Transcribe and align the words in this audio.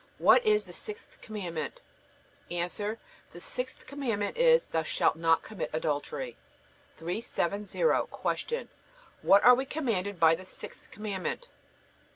What 0.17 0.43
is 0.43 0.65
the 0.65 0.73
sixth 0.73 1.21
Commandment? 1.21 1.79
A. 2.49 2.63
The 2.67 3.39
sixth 3.39 3.85
Commandment 3.85 4.35
is: 4.35 4.65
Thou 4.65 4.81
shalt 4.81 5.15
not 5.15 5.43
commit 5.43 5.69
adultery. 5.73 6.37
370. 6.97 7.83
Q. 8.47 8.67
What 9.21 9.43
are 9.45 9.53
we 9.53 9.63
commanded 9.65 10.19
by 10.19 10.33
the 10.33 10.43
sixth 10.43 10.89
Commandment? 10.89 11.49